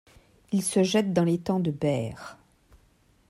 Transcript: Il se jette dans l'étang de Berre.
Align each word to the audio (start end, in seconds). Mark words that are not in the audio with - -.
Il 0.51 0.63
se 0.63 0.81
jette 0.81 1.13
dans 1.13 1.23
l'étang 1.23 1.59
de 1.59 1.69
Berre. 1.69 2.39